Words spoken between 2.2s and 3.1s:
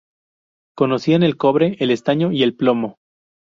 y el plomo.